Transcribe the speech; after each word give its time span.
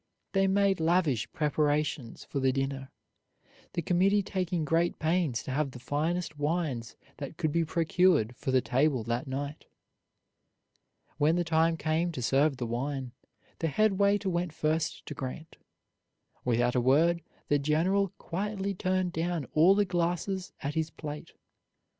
They 0.33 0.47
made 0.47 0.79
lavish 0.79 1.31
preparations 1.31 2.23
for 2.25 2.39
the 2.39 2.51
dinner, 2.51 2.89
the 3.73 3.83
committee 3.83 4.23
taking 4.23 4.65
great 4.65 4.97
pains 4.97 5.43
to 5.43 5.51
have 5.51 5.69
the 5.69 5.79
finest 5.79 6.39
wines 6.39 6.95
that 7.17 7.37
could 7.37 7.51
be 7.51 7.63
procured 7.63 8.35
for 8.35 8.49
the 8.49 8.61
table 8.61 9.03
that 9.03 9.27
night. 9.27 9.67
When 11.19 11.35
the 11.35 11.43
time 11.43 11.77
came 11.77 12.11
to 12.13 12.21
serve 12.23 12.57
the 12.57 12.65
wine, 12.65 13.11
the 13.59 13.67
headwaiter 13.67 14.31
went 14.31 14.53
first 14.53 15.05
to 15.05 15.13
Grant. 15.13 15.57
Without 16.43 16.73
a 16.73 16.81
word 16.81 17.21
the 17.47 17.59
general 17.59 18.07
quietly 18.17 18.73
turned 18.73 19.13
down 19.13 19.45
all 19.53 19.75
the 19.75 19.85
glasses 19.85 20.51
at 20.63 20.73
his 20.73 20.89
plate. 20.89 21.33